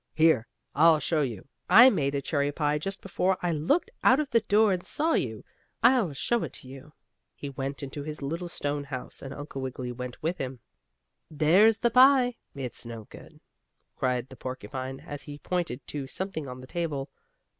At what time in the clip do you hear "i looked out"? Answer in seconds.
3.43-4.19